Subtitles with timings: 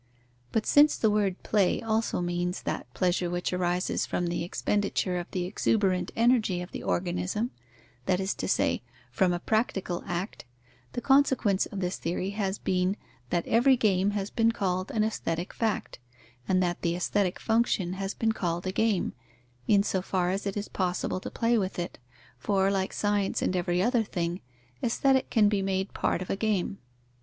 [0.51, 5.29] But since the word play also means that pleasure which arises from the expenditure of
[5.29, 7.51] the exuberant energy of the organism
[8.07, 10.43] (that is to say, from a practical act),
[10.93, 12.97] the consequence of this theory has been,
[13.29, 15.99] that every game has been called an aesthetic fact,
[16.47, 19.13] and that the aesthetic function has been called a game,
[19.67, 21.99] in so far as it is possible to play with it,
[22.39, 24.41] for, like science and every other thing,
[24.81, 26.79] Aesthetic can be made part of a game.